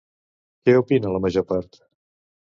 Què 0.69 0.73
opina 0.79 1.11
la 1.15 1.21
major 1.25 1.45
part? 1.51 1.77